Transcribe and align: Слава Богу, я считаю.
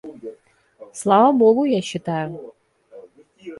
Слава 0.93 1.31
Богу, 1.31 1.65
я 1.67 1.79
считаю. 1.81 2.53